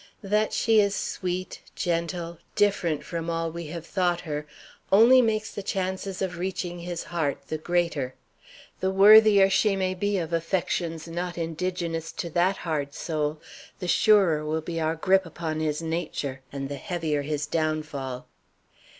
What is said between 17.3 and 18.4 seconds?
downfall."